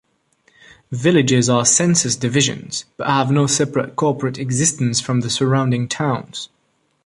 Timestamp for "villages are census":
0.91-2.15